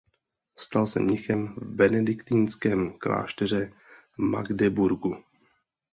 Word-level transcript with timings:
Stal 0.55 0.87
se 0.87 0.99
mnichem 0.99 1.47
v 1.55 1.67
benediktinském 1.75 2.93
klášteře 2.97 3.73
v 4.13 4.17
Magdeburgu. 4.17 5.15